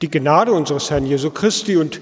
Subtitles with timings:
[0.00, 2.00] Die Gnade unseres Herrn Jesu Christi und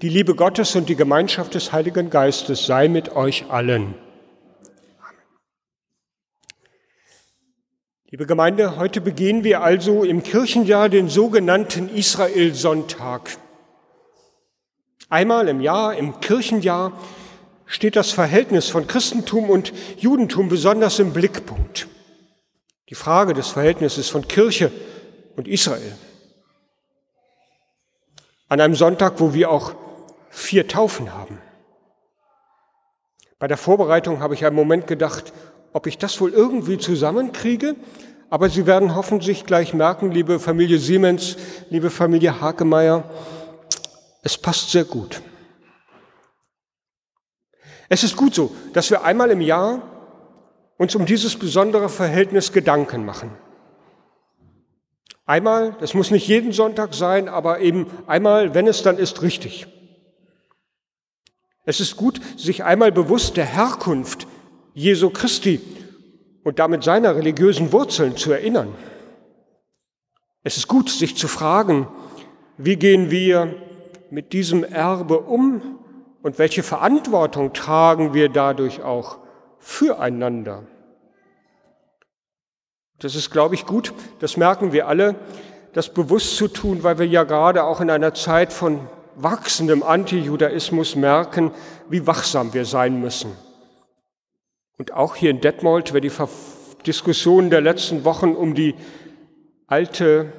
[0.00, 3.94] die Liebe Gottes und die Gemeinschaft des Heiligen Geistes sei mit euch allen.
[8.08, 13.36] Liebe Gemeinde, heute begehen wir also im Kirchenjahr den sogenannten Israel-Sonntag.
[15.10, 16.98] Einmal im Jahr, im Kirchenjahr,
[17.66, 21.88] steht das Verhältnis von Christentum und Judentum besonders im Blickpunkt.
[22.88, 24.72] Die Frage des Verhältnisses von Kirche
[25.36, 25.92] und Israel.
[28.48, 29.74] An einem Sonntag, wo wir auch
[30.30, 31.38] vier Taufen haben.
[33.38, 35.32] Bei der Vorbereitung habe ich einen Moment gedacht,
[35.72, 37.76] ob ich das wohl irgendwie zusammenkriege,
[38.30, 41.36] aber Sie werden hoffentlich gleich merken, liebe Familie Siemens,
[41.70, 43.04] liebe Familie Hakemeyer,
[44.22, 45.20] es passt sehr gut.
[47.88, 49.82] Es ist gut so, dass wir einmal im Jahr
[50.78, 53.30] uns um dieses besondere Verhältnis Gedanken machen.
[55.26, 59.66] Einmal, das muss nicht jeden Sonntag sein, aber eben einmal, wenn es dann ist, richtig.
[61.64, 64.26] Es ist gut, sich einmal bewusst der Herkunft
[64.74, 65.60] Jesu Christi
[66.42, 68.74] und damit seiner religiösen Wurzeln zu erinnern.
[70.42, 71.88] Es ist gut, sich zu fragen,
[72.58, 73.54] wie gehen wir
[74.10, 75.78] mit diesem Erbe um
[76.22, 79.18] und welche Verantwortung tragen wir dadurch auch
[79.58, 80.64] füreinander?
[82.98, 85.16] Das ist, glaube ich, gut, das merken wir alle,
[85.72, 88.80] das bewusst zu tun, weil wir ja gerade auch in einer Zeit von
[89.16, 91.50] wachsendem Antijudaismus merken,
[91.88, 93.32] wie wachsam wir sein müssen.
[94.78, 96.12] Und auch hier in Detmold, wer die
[96.86, 98.74] Diskussionen der letzten Wochen um die
[99.66, 100.32] alte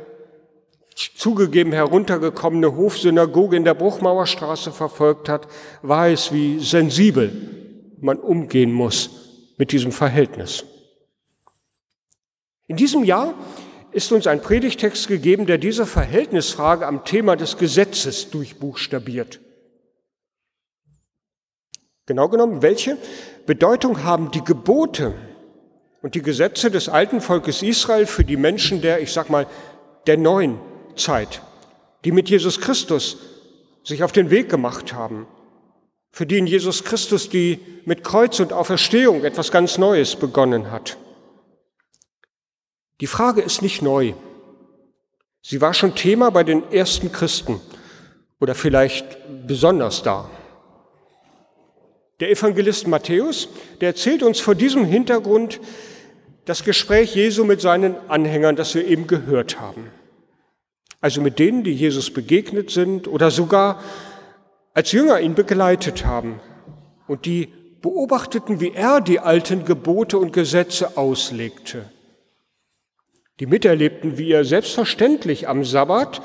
[0.96, 5.48] zugegeben heruntergekommene Hofsynagoge in der Bruchmauerstraße verfolgt hat,
[5.82, 7.32] weiß, wie sensibel
[8.00, 9.10] man umgehen muss
[9.58, 10.64] mit diesem Verhältnis.
[12.68, 13.34] In diesem Jahr
[13.92, 19.40] ist uns ein Predigtext gegeben, der diese Verhältnisfrage am Thema des Gesetzes durchbuchstabiert.
[22.06, 22.98] Genau genommen, welche
[23.46, 25.14] Bedeutung haben die Gebote
[26.02, 29.48] und die Gesetze des alten Volkes Israel für die Menschen der, ich sag mal,
[30.08, 30.60] der neuen
[30.96, 31.42] Zeit,
[32.04, 33.18] die mit Jesus Christus
[33.84, 35.28] sich auf den Weg gemacht haben,
[36.12, 40.98] für die in Jesus Christus die mit Kreuz und Auferstehung etwas ganz Neues begonnen hat.
[43.02, 44.14] Die Frage ist nicht neu.
[45.42, 47.60] Sie war schon Thema bei den ersten Christen
[48.40, 49.06] oder vielleicht
[49.48, 50.30] besonders da.
[52.20, 53.50] Der Evangelist Matthäus,
[53.82, 55.60] der erzählt uns vor diesem Hintergrund
[56.46, 59.92] das Gespräch Jesu mit seinen Anhängern, das wir eben gehört haben
[61.06, 63.80] also mit denen, die Jesus begegnet sind oder sogar
[64.74, 66.40] als Jünger ihn begleitet haben
[67.08, 71.92] und die beobachteten, wie er die alten Gebote und Gesetze auslegte.
[73.40, 76.22] Die miterlebten, wie er selbstverständlich am Sabbat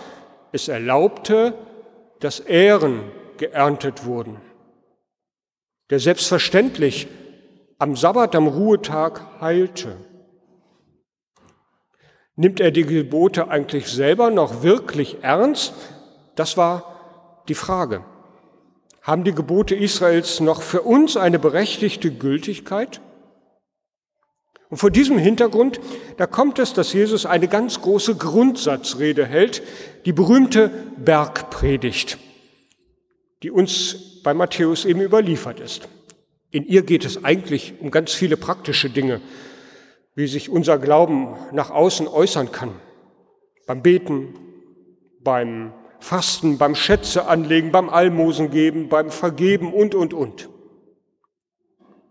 [0.52, 1.54] es erlaubte,
[2.20, 3.02] dass Ähren
[3.36, 4.36] geerntet wurden.
[5.90, 7.08] Der selbstverständlich
[7.78, 9.96] am Sabbat, am Ruhetag heilte.
[12.36, 15.74] Nimmt er die Gebote eigentlich selber noch wirklich ernst?
[16.36, 18.04] Das war die Frage.
[19.02, 23.00] Haben die Gebote Israels noch für uns eine berechtigte Gültigkeit?
[24.70, 25.80] Und vor diesem Hintergrund,
[26.16, 29.62] da kommt es, dass Jesus eine ganz große Grundsatzrede hält,
[30.06, 32.18] die berühmte Bergpredigt,
[33.42, 35.88] die uns bei Matthäus eben überliefert ist.
[36.52, 39.20] In ihr geht es eigentlich um ganz viele praktische Dinge,
[40.14, 42.72] wie sich unser Glauben nach außen äußern kann.
[43.66, 44.34] Beim Beten,
[45.20, 50.48] beim Fasten, beim Schätze anlegen, beim Almosen geben, beim Vergeben und, und, und.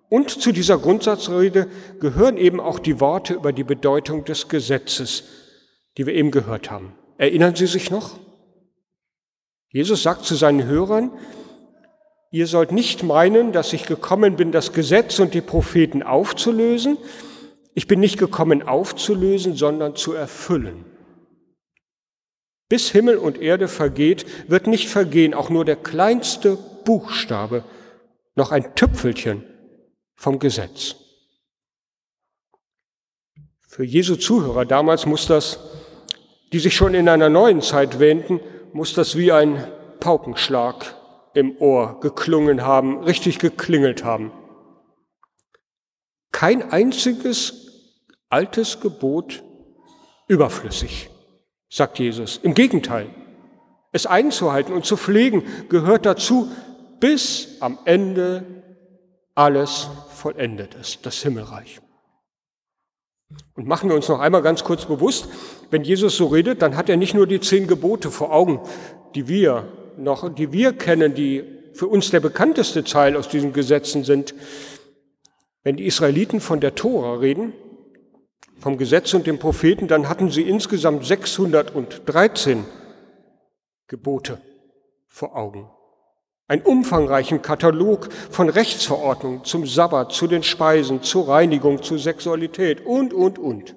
[0.10, 1.68] Und zu dieser Grundsatzrede
[2.00, 5.24] gehören eben auch die Worte über die Bedeutung des Gesetzes,
[5.98, 6.94] die wir eben gehört haben.
[7.18, 8.20] Erinnern Sie sich noch?
[9.72, 11.12] Jesus sagt zu seinen Hörern,
[12.32, 16.98] ihr sollt nicht meinen, dass ich gekommen bin, das Gesetz und die Propheten aufzulösen,
[17.76, 20.86] ich bin nicht gekommen aufzulösen, sondern zu erfüllen.
[22.68, 27.64] Bis Himmel und Erde vergeht, wird nicht vergehen, auch nur der kleinste Buchstabe,
[28.36, 29.44] noch ein Tüpfelchen
[30.20, 30.96] vom Gesetz.
[33.66, 35.60] Für Jesu Zuhörer damals muss das,
[36.52, 38.42] die sich schon in einer neuen Zeit wähnten,
[38.74, 39.66] muss das wie ein
[40.02, 40.94] Paukenschlag
[41.34, 44.34] im Ohr geklungen haben, richtig geklingelt haben.
[46.34, 47.68] Kein einziges
[48.28, 49.42] altes Gebot
[50.28, 51.10] überflüssig,
[51.70, 52.42] sagt Jesus.
[52.44, 53.10] Im Gegenteil,
[53.94, 56.52] es einzuhalten und zu pflegen gehört dazu,
[57.00, 58.59] bis am Ende
[59.40, 61.80] alles vollendet ist, das Himmelreich.
[63.56, 65.30] Und machen wir uns noch einmal ganz kurz bewusst,
[65.70, 68.60] wenn Jesus so redet, dann hat er nicht nur die zehn Gebote vor Augen,
[69.16, 74.04] die wir noch, die wir kennen, die für uns der bekannteste Teil aus diesen Gesetzen
[74.04, 74.36] sind.
[75.64, 77.54] Wenn die Israeliten von der Tora reden,
[78.58, 82.66] vom Gesetz und den Propheten, dann hatten sie insgesamt 613
[83.88, 84.42] Gebote
[85.08, 85.70] vor Augen.
[86.50, 93.14] Einen umfangreichen Katalog von Rechtsverordnungen zum Sabbat, zu den Speisen, zur Reinigung, zur Sexualität und,
[93.14, 93.76] und, und.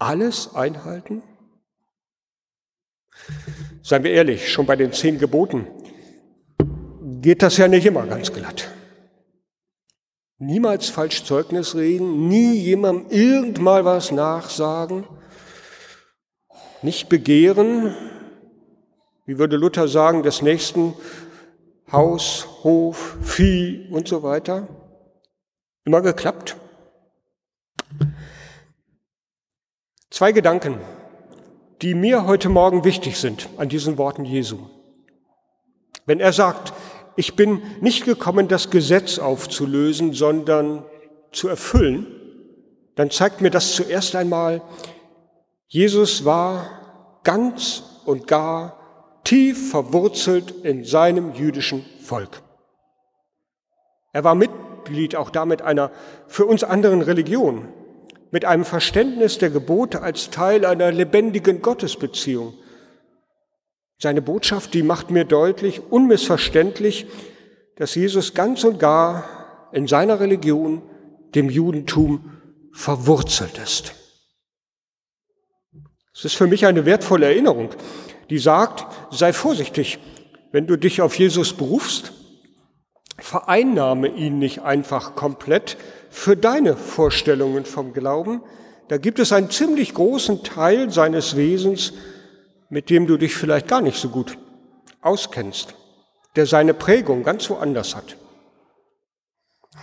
[0.00, 1.22] Alles einhalten?
[3.80, 5.68] Seien wir ehrlich, schon bei den zehn Geboten
[7.22, 8.68] geht das ja nicht immer ganz glatt.
[10.38, 15.06] Niemals falsch Zeugnis reden, nie jemandem irgendmal was nachsagen,
[16.82, 17.94] nicht begehren,
[19.26, 20.94] wie würde Luther sagen, des nächsten
[21.90, 24.68] Haus, Hof, Vieh und so weiter.
[25.84, 26.56] Immer geklappt.
[30.10, 30.80] Zwei Gedanken,
[31.82, 34.58] die mir heute Morgen wichtig sind an diesen Worten Jesu.
[36.06, 36.72] Wenn er sagt,
[37.16, 40.84] ich bin nicht gekommen, das Gesetz aufzulösen, sondern
[41.32, 42.06] zu erfüllen,
[42.94, 44.62] dann zeigt mir das zuerst einmal,
[45.66, 48.75] Jesus war ganz und gar
[49.26, 52.42] tief verwurzelt in seinem jüdischen Volk.
[54.12, 55.90] Er war Mitglied auch damit einer
[56.28, 57.68] für uns anderen Religion,
[58.30, 62.54] mit einem Verständnis der Gebote als Teil einer lebendigen Gottesbeziehung.
[63.98, 67.06] Seine Botschaft, die macht mir deutlich, unmissverständlich,
[67.76, 70.82] dass Jesus ganz und gar in seiner Religion,
[71.34, 72.30] dem Judentum,
[72.72, 73.92] verwurzelt ist.
[76.14, 77.70] Es ist für mich eine wertvolle Erinnerung,
[78.30, 79.98] die sagt, sei vorsichtig,
[80.52, 82.12] wenn du dich auf Jesus berufst,
[83.18, 85.76] vereinnahme ihn nicht einfach komplett
[86.10, 88.42] für deine Vorstellungen vom Glauben.
[88.88, 91.92] Da gibt es einen ziemlich großen Teil seines Wesens,
[92.68, 94.38] mit dem du dich vielleicht gar nicht so gut
[95.00, 95.74] auskennst,
[96.36, 98.16] der seine Prägung ganz woanders hat.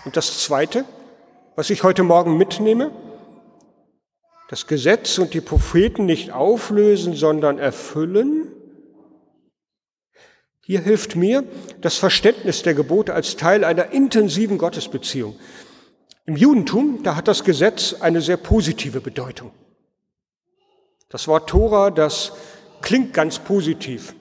[0.06, 0.86] Und das Zweite,
[1.56, 2.92] was ich heute Morgen mitnehme,
[4.54, 8.52] das Gesetz und die Propheten nicht auflösen, sondern erfüllen.
[10.62, 11.44] Hier hilft mir
[11.82, 15.40] das Verständnis der Gebote als Teil einer intensiven Gottesbeziehung.
[16.28, 19.50] Im Judentum, da hat das Gesetz eine sehr positive Bedeutung.
[21.10, 22.34] Das Wort Tora, das
[22.84, 24.14] klingt ganz positiv.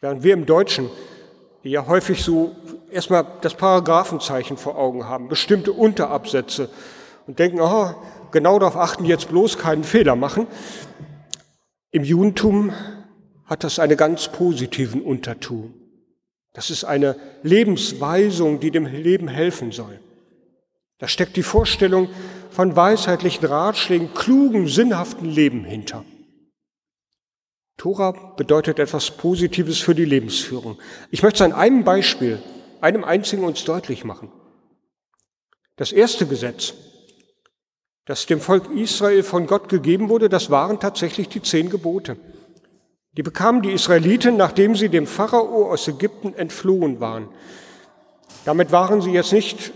[0.00, 0.88] Während wir im Deutschen
[1.64, 2.54] ja häufig so
[2.92, 6.70] erstmal das Paragraphenzeichen vor Augen haben, bestimmte Unterabsätze
[7.26, 7.92] und denken, oh,
[8.32, 10.46] genau darauf achten, jetzt bloß keinen Fehler machen.
[11.90, 12.72] Im Judentum
[13.44, 15.74] hat das einen ganz positiven Unterton.
[16.52, 20.00] Das ist eine Lebensweisung, die dem Leben helfen soll.
[20.98, 22.08] Da steckt die Vorstellung
[22.50, 26.04] von weisheitlichen Ratschlägen, klugem, sinnhaften Leben hinter.
[27.76, 30.78] Tora bedeutet etwas Positives für die Lebensführung.
[31.10, 32.40] Ich möchte es an einem Beispiel,
[32.80, 34.30] einem einzigen uns deutlich machen.
[35.76, 36.74] Das erste Gesetz,
[38.04, 42.16] das dem Volk Israel von Gott gegeben wurde, das waren tatsächlich die zehn Gebote.
[43.16, 47.28] Die bekamen die Israeliten, nachdem sie dem Pharao aus Ägypten entflohen waren.
[48.44, 49.72] Damit waren sie jetzt nicht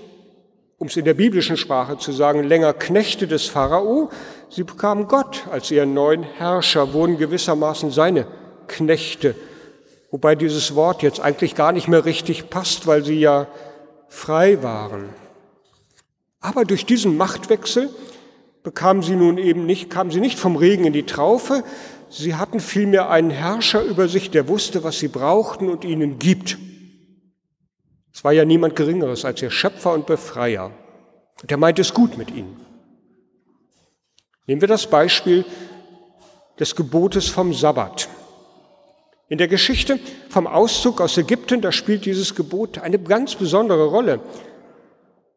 [0.78, 4.10] um es in der biblischen Sprache zu sagen, länger Knechte des Pharao.
[4.50, 8.26] Sie bekamen Gott als ihren neuen Herrscher, wurden gewissermaßen seine
[8.66, 9.34] Knechte.
[10.10, 13.46] Wobei dieses Wort jetzt eigentlich gar nicht mehr richtig passt, weil sie ja
[14.08, 15.08] frei waren.
[16.40, 17.88] Aber durch diesen Machtwechsel
[18.66, 21.62] bekamen sie nun eben nicht, kamen sie nicht vom Regen in die Traufe,
[22.10, 26.58] sie hatten vielmehr einen Herrscher über sich, der wusste, was sie brauchten und ihnen gibt.
[28.12, 30.72] Es war ja niemand Geringeres als ihr Schöpfer und Befreier.
[31.40, 32.56] Und er meint es gut mit ihnen.
[34.48, 35.44] Nehmen wir das Beispiel
[36.58, 38.08] des Gebotes vom Sabbat.
[39.28, 44.18] In der Geschichte vom Auszug aus Ägypten, da spielt dieses Gebot eine ganz besondere Rolle.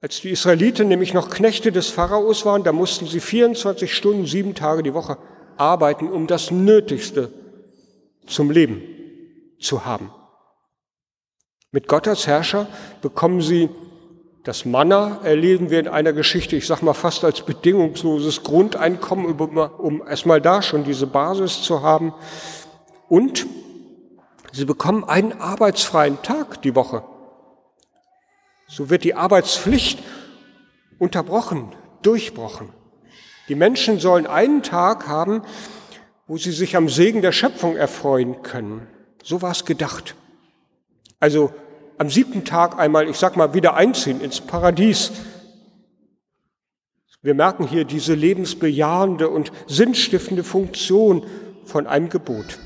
[0.01, 4.55] Als die Israeliten nämlich noch Knechte des Pharaos waren, da mussten sie 24 Stunden, sieben
[4.55, 5.17] Tage die Woche
[5.57, 7.33] arbeiten, um das Nötigste
[8.25, 8.81] zum Leben
[9.59, 10.11] zu haben.
[11.71, 12.67] Mit Gott als Herrscher
[13.01, 13.69] bekommen sie
[14.45, 20.07] das Manna, erleben wir in einer Geschichte, ich sage mal fast als bedingungsloses Grundeinkommen, um
[20.07, 22.13] erstmal da schon diese Basis zu haben.
[23.09, 23.45] Und
[24.53, 27.03] sie bekommen einen arbeitsfreien Tag die Woche.
[28.69, 29.99] So wird die Arbeitspflicht
[30.99, 32.69] unterbrochen, durchbrochen.
[33.47, 35.41] Die Menschen sollen einen Tag haben,
[36.27, 38.88] wo sie sich am Segen der Schöpfung erfreuen können.
[39.23, 40.13] So war es gedacht.
[41.19, 41.51] Also
[41.97, 45.11] am siebten Tag einmal, ich sag mal, wieder einziehen ins Paradies.
[47.23, 51.25] Wir merken hier diese lebensbejahende und sinnstiftende Funktion
[51.65, 52.59] von einem Gebot.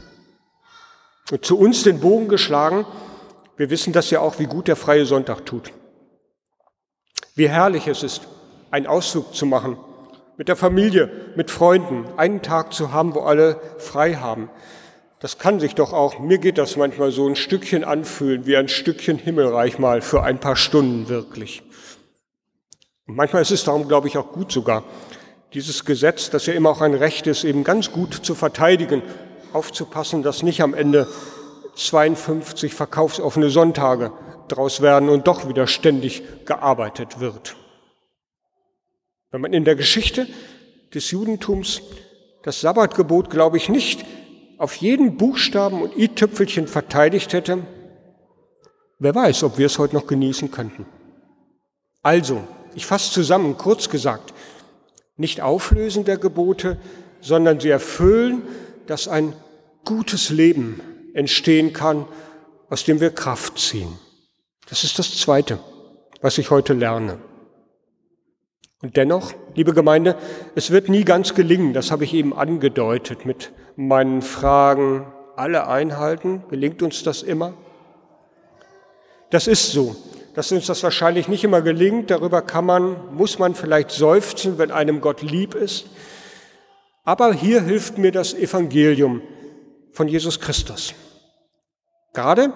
[1.31, 2.85] Und zu uns den Bogen geschlagen,
[3.55, 5.71] wir wissen das ja auch, wie gut der freie Sonntag tut.
[7.35, 8.27] Wie herrlich es ist,
[8.69, 9.77] einen Ausflug zu machen,
[10.37, 14.49] mit der Familie, mit Freunden, einen Tag zu haben, wo alle frei haben.
[15.19, 18.67] Das kann sich doch auch, mir geht das manchmal so ein Stückchen anfühlen, wie ein
[18.67, 21.63] Stückchen Himmelreich mal für ein paar Stunden wirklich.
[23.07, 24.83] Und manchmal ist es darum, glaube ich, auch gut sogar,
[25.53, 29.01] dieses Gesetz, das ja immer auch ein Recht ist, eben ganz gut zu verteidigen,
[29.53, 31.07] aufzupassen, dass nicht am Ende
[31.75, 34.11] 52 verkaufsoffene Sonntage
[34.47, 37.55] draus werden und doch wieder ständig gearbeitet wird.
[39.31, 40.27] Wenn man in der Geschichte
[40.93, 41.81] des Judentums
[42.43, 44.05] das Sabbatgebot, glaube ich, nicht
[44.57, 47.65] auf jeden Buchstaben und i-Tüpfelchen verteidigt hätte,
[48.99, 50.85] wer weiß, ob wir es heute noch genießen könnten.
[52.01, 52.43] Also,
[52.75, 54.33] ich fasse zusammen, kurz gesagt,
[55.17, 56.77] nicht auflösen der Gebote,
[57.21, 58.43] sondern sie erfüllen,
[58.87, 59.33] dass ein
[59.85, 60.81] gutes Leben
[61.13, 62.05] entstehen kann,
[62.69, 63.99] aus dem wir Kraft ziehen.
[64.73, 65.59] Das ist das Zweite,
[66.21, 67.19] was ich heute lerne.
[68.81, 70.17] Und dennoch, liebe Gemeinde,
[70.55, 76.43] es wird nie ganz gelingen, das habe ich eben angedeutet mit meinen Fragen, alle einhalten,
[76.49, 77.53] gelingt uns das immer?
[79.29, 79.95] Das ist so,
[80.33, 84.71] dass uns das wahrscheinlich nicht immer gelingt, darüber kann man, muss man vielleicht seufzen, wenn
[84.71, 85.85] einem Gott lieb ist.
[87.03, 89.21] Aber hier hilft mir das Evangelium
[89.91, 90.95] von Jesus Christus.
[92.13, 92.53] Gerade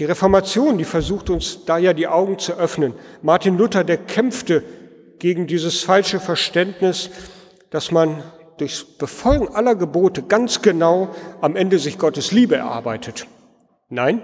[0.00, 2.94] die Reformation, die versucht uns da ja die Augen zu öffnen.
[3.20, 4.64] Martin Luther, der kämpfte
[5.18, 7.10] gegen dieses falsche Verständnis,
[7.68, 8.22] dass man
[8.56, 13.26] durchs Befolgen aller Gebote ganz genau am Ende sich Gottes Liebe erarbeitet.
[13.90, 14.22] Nein,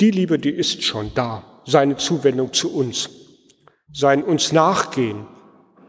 [0.00, 3.08] die Liebe, die ist schon da, seine Zuwendung zu uns,
[3.90, 5.26] sein uns nachgehen,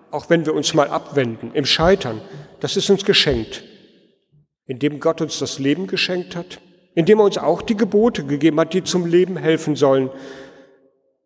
[0.09, 2.21] auch wenn wir uns mal abwenden, im Scheitern,
[2.61, 3.61] das ist uns geschenkt,
[4.67, 6.61] indem Gott uns das Leben geschenkt hat,
[6.95, 10.09] indem er uns auch die Gebote gegeben hat, die zum Leben helfen sollen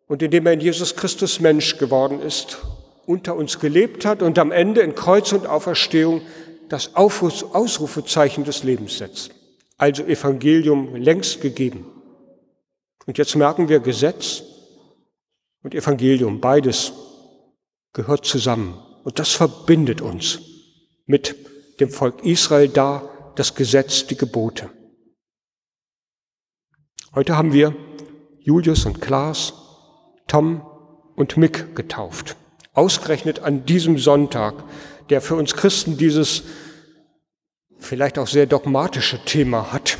[0.06, 2.58] und indem er in Jesus Christus Mensch geworden ist,
[3.06, 6.22] unter uns gelebt hat und am Ende in Kreuz und Auferstehung
[6.68, 9.30] das Ausrufezeichen des Lebens setzt.
[9.76, 11.86] Also Evangelium längst gegeben.
[13.06, 14.42] Und jetzt merken wir, Gesetz
[15.62, 16.92] und Evangelium, beides
[17.92, 18.78] gehört zusammen.
[19.04, 20.40] Und das verbindet uns
[21.06, 21.34] mit
[21.80, 24.68] dem Volk Israel da, das Gesetz, die Gebote.
[27.14, 27.74] Heute haben wir
[28.40, 29.54] Julius und Klaas,
[30.26, 30.60] Tom
[31.16, 32.36] und Mick getauft.
[32.74, 34.52] Ausgerechnet an diesem Sonntag,
[35.08, 36.42] der für uns Christen dieses
[37.78, 39.96] vielleicht auch sehr dogmatische Thema hat.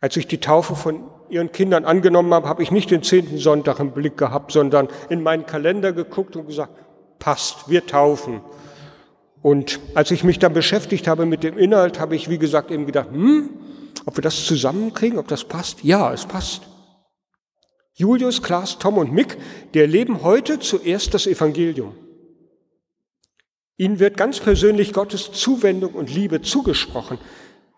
[0.00, 3.80] Als ich die Taufe von ihren Kindern angenommen habe, habe ich nicht den zehnten Sonntag
[3.80, 6.72] im Blick gehabt, sondern in meinen Kalender geguckt und gesagt,
[7.18, 8.42] passt, wir taufen.
[9.40, 12.86] Und als ich mich dann beschäftigt habe mit dem Inhalt, habe ich, wie gesagt, eben
[12.86, 13.50] gedacht, hm,
[14.06, 15.84] ob wir das zusammenkriegen, ob das passt?
[15.84, 16.62] Ja, es passt.
[17.94, 19.36] Julius, Klaas, Tom und Mick,
[19.74, 21.94] der leben heute zuerst das Evangelium.
[23.76, 27.18] Ihnen wird ganz persönlich Gottes Zuwendung und Liebe zugesprochen,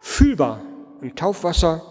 [0.01, 0.63] fühlbar
[1.01, 1.83] im Taufwasser,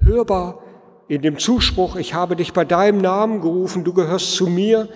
[0.00, 0.62] hörbar
[1.08, 4.88] in dem Zuspruch, ich habe dich bei deinem Namen gerufen, du gehörst zu mir,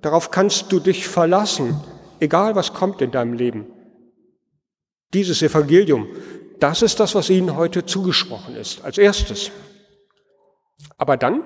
[0.00, 1.80] darauf kannst du dich verlassen,
[2.20, 3.66] egal was kommt in deinem Leben.
[5.12, 6.08] Dieses Evangelium,
[6.60, 9.50] das ist das, was Ihnen heute zugesprochen ist, als erstes.
[10.96, 11.44] Aber dann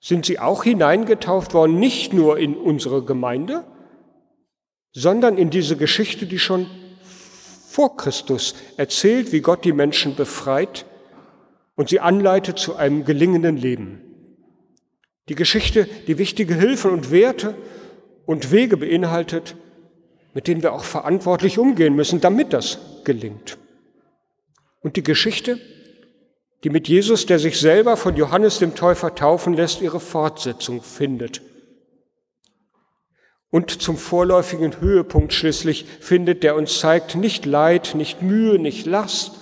[0.00, 3.64] sind Sie auch hineingetauft worden, nicht nur in unsere Gemeinde,
[4.92, 6.66] sondern in diese Geschichte, die schon
[7.68, 10.84] vor Christus erzählt, wie Gott die Menschen befreit
[11.76, 14.00] und sie anleitet zu einem gelingenden Leben.
[15.28, 17.54] Die Geschichte, die wichtige Hilfen und Werte
[18.26, 19.54] und Wege beinhaltet,
[20.34, 23.56] mit denen wir auch verantwortlich umgehen müssen, damit das gelingt.
[24.80, 25.58] Und die Geschichte,
[26.64, 31.42] die mit Jesus, der sich selber von Johannes dem Täufer taufen lässt, ihre Fortsetzung findet.
[33.50, 39.32] Und zum vorläufigen Höhepunkt schließlich findet, der uns zeigt, nicht Leid, nicht Mühe, nicht Last,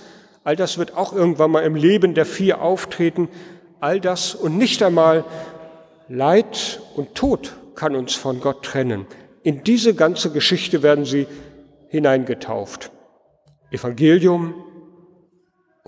[0.43, 3.29] all das wird auch irgendwann mal im Leben der vier auftreten,
[3.79, 5.25] all das und nicht einmal
[6.07, 9.05] Leid und Tod kann uns von Gott trennen.
[9.43, 11.27] In diese ganze Geschichte werden sie
[11.87, 12.91] hineingetauft.
[13.71, 14.55] Evangelium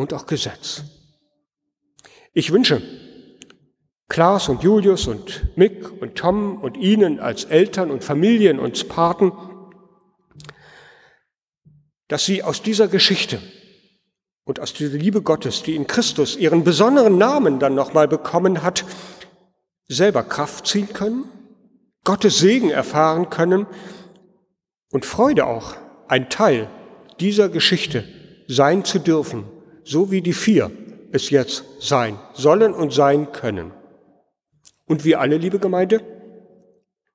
[0.01, 0.83] und auch Gesetz.
[2.33, 2.81] Ich wünsche
[4.09, 9.31] Klaas und Julius und Mick und Tom und Ihnen als Eltern und Familien und Paten,
[12.07, 13.41] dass Sie aus dieser Geschichte
[14.43, 18.83] und aus dieser Liebe Gottes, die in Christus ihren besonderen Namen dann nochmal bekommen hat,
[19.87, 21.25] selber Kraft ziehen können
[22.03, 23.67] Gottes Segen erfahren können
[24.91, 25.75] und Freude auch,
[26.07, 26.67] ein Teil
[27.19, 28.03] dieser Geschichte
[28.47, 29.45] sein zu dürfen,
[29.91, 30.71] so wie die vier
[31.11, 33.71] es jetzt sein sollen und sein können.
[34.85, 36.01] Und wir alle, liebe Gemeinde,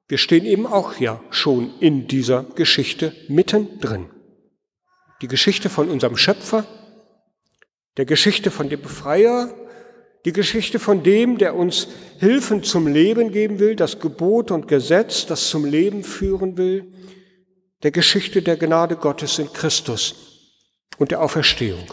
[0.09, 4.11] wir stehen eben auch ja schon in dieser Geschichte mittendrin.
[5.23, 6.67] Die Geschichte von unserem Schöpfer,
[7.97, 9.55] der Geschichte von dem Befreier,
[10.27, 15.25] die Geschichte von dem, der uns Hilfen zum Leben geben will, das Gebot und Gesetz,
[15.25, 16.93] das zum Leben führen will,
[17.83, 20.15] der Geschichte der Gnade Gottes in Christus
[20.99, 21.87] und der Auferstehung.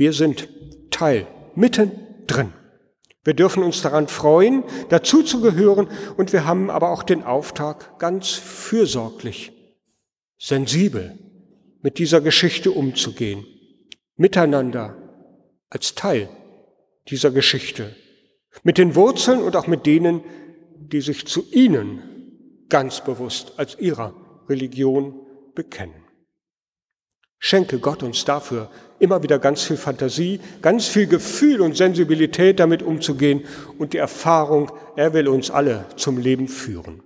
[0.00, 0.48] Wir sind
[0.90, 2.54] Teil, mittendrin.
[3.22, 7.98] Wir dürfen uns daran freuen, dazu zu gehören und wir haben aber auch den Auftrag,
[7.98, 9.52] ganz fürsorglich,
[10.38, 11.18] sensibel
[11.82, 13.44] mit dieser Geschichte umzugehen,
[14.16, 14.96] miteinander
[15.68, 16.30] als Teil
[17.08, 17.94] dieser Geschichte,
[18.62, 20.22] mit den Wurzeln und auch mit denen,
[20.78, 24.14] die sich zu ihnen ganz bewusst als ihrer
[24.48, 25.99] Religion bekennen.
[27.40, 28.70] Schenke Gott uns dafür
[29.00, 33.44] immer wieder ganz viel Fantasie, ganz viel Gefühl und Sensibilität damit umzugehen
[33.78, 37.02] und die Erfahrung, er will uns alle zum Leben führen.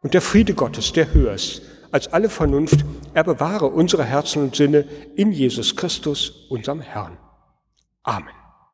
[0.00, 4.56] Und der Friede Gottes, der höher ist als alle Vernunft, er bewahre unsere Herzen und
[4.56, 7.18] Sinne in Jesus Christus, unserem Herrn.
[8.02, 8.41] Amen.